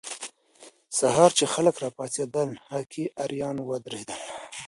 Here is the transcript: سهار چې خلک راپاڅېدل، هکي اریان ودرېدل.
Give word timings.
سهار 0.99 1.31
چې 1.37 1.45
خلک 1.53 1.75
راپاڅېدل، 1.83 2.49
هکي 2.69 3.03
اریان 3.23 3.57
ودرېدل. 3.69 4.21